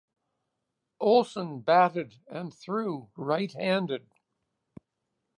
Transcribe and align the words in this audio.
Olson 0.99 1.59
batted 1.61 2.15
and 2.27 2.51
threw 2.51 3.11
right-handed. 3.15 4.09